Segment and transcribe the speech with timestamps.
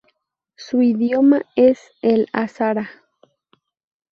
[0.55, 2.89] Su idioma es el hazara.